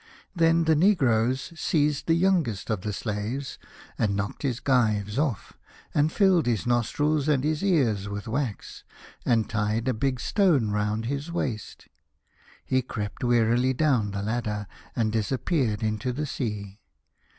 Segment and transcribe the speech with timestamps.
[0.35, 3.59] Then the negroes seized the youngest of the slaves,
[3.99, 5.53] and knocked his gyves off,
[5.93, 8.83] and filled his nostrils and his ears with wax,
[9.27, 11.87] and tied a big stone round his waist.
[12.65, 16.79] He crept wearily down the ladder, and disappeared into the sea.